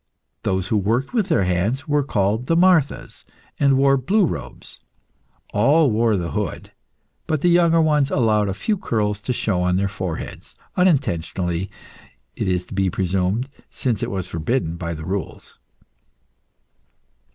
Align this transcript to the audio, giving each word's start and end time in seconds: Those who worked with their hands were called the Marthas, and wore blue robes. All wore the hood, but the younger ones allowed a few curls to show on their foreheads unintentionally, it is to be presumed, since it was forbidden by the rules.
Those 0.41 0.69
who 0.69 0.77
worked 0.77 1.13
with 1.13 1.27
their 1.29 1.43
hands 1.43 1.87
were 1.87 2.01
called 2.01 2.47
the 2.47 2.55
Marthas, 2.55 3.23
and 3.59 3.77
wore 3.77 3.97
blue 3.97 4.25
robes. 4.25 4.79
All 5.53 5.91
wore 5.91 6.17
the 6.17 6.31
hood, 6.31 6.71
but 7.27 7.41
the 7.41 7.49
younger 7.51 7.79
ones 7.79 8.09
allowed 8.09 8.49
a 8.49 8.55
few 8.55 8.77
curls 8.79 9.21
to 9.21 9.31
show 9.31 9.61
on 9.61 9.75
their 9.75 9.87
foreheads 9.87 10.55
unintentionally, 10.75 11.69
it 12.35 12.47
is 12.47 12.65
to 12.65 12.73
be 12.73 12.89
presumed, 12.89 13.47
since 13.69 14.01
it 14.01 14.09
was 14.09 14.27
forbidden 14.27 14.75
by 14.75 14.95
the 14.95 15.05
rules. 15.05 15.59